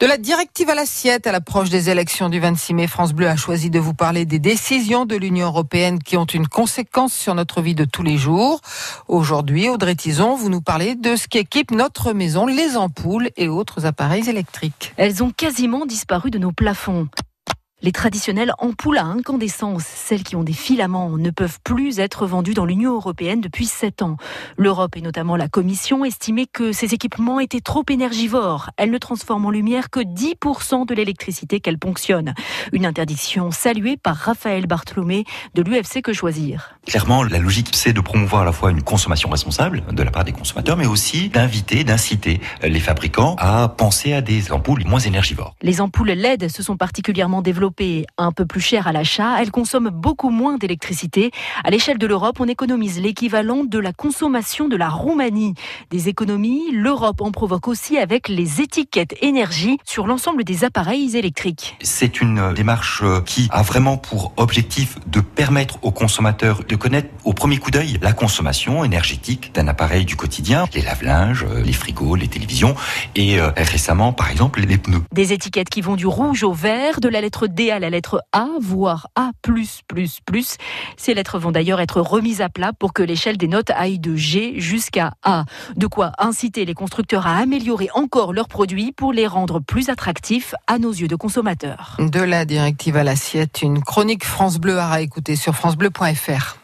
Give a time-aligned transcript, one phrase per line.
[0.00, 3.36] De la directive à l'assiette à l'approche des élections du 26 mai, France Bleu a
[3.36, 7.60] choisi de vous parler des décisions de l'Union européenne qui ont une conséquence sur notre
[7.60, 8.62] vie de tous les jours.
[9.08, 13.48] Aujourd'hui, Audrey Tison, vous nous parlez de ce qui équipe notre maison, les ampoules et
[13.48, 14.94] autres appareils électriques.
[14.96, 17.08] Elles ont quasiment disparu de nos plafonds.
[17.82, 22.52] Les traditionnelles ampoules à incandescence, celles qui ont des filaments, ne peuvent plus être vendues
[22.52, 24.18] dans l'Union européenne depuis 7 ans.
[24.58, 28.68] L'Europe et notamment la Commission estimaient que ces équipements étaient trop énergivores.
[28.76, 32.34] Elles ne transforment en lumière que 10% de l'électricité qu'elles ponctionnent.
[32.72, 36.78] Une interdiction saluée par Raphaël Bartholomé de l'UFC Que Choisir.
[36.86, 40.24] Clairement, la logique, c'est de promouvoir à la fois une consommation responsable de la part
[40.24, 45.54] des consommateurs, mais aussi d'inviter, d'inciter les fabricants à penser à des ampoules moins énergivores.
[45.62, 49.90] Les ampoules LED se sont particulièrement développées un peu plus cher à l'achat, elles consomment
[49.90, 51.30] beaucoup moins d'électricité.
[51.64, 55.54] À l'échelle de l'Europe, on économise l'équivalent de la consommation de la Roumanie.
[55.90, 61.76] Des économies, l'Europe en provoque aussi avec les étiquettes énergie sur l'ensemble des appareils électriques.
[61.82, 67.32] C'est une démarche qui a vraiment pour objectif de permettre aux consommateurs de connaître au
[67.32, 72.26] premier coup d'œil la consommation énergétique d'un appareil du quotidien, les lave-linges, les frigos, les
[72.26, 72.74] télévisions
[73.14, 75.02] et euh, récemment par exemple les pneus.
[75.12, 78.22] Des étiquettes qui vont du rouge au vert, de la lettre D à la lettre
[78.32, 79.30] A, voire A+++.
[80.96, 84.16] Ces lettres vont d'ailleurs être remises à plat pour que l'échelle des notes aille de
[84.16, 85.44] G jusqu'à A.
[85.76, 90.54] De quoi inciter les constructeurs à améliorer encore leurs produits pour les rendre plus attractifs
[90.66, 91.96] à nos yeux de consommateurs.
[91.98, 96.56] De la directive à l'assiette, une chronique France Bleu à écouter sur francebleu.fr.